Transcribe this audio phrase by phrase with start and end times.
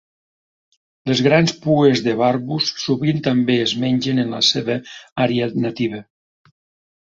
[1.09, 4.79] Les grans pues de "Barbus" sovint també es mengen en la seva
[5.27, 6.03] àrea nativa.